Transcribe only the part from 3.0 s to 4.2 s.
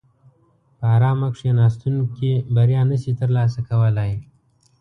ترلاسه کولای.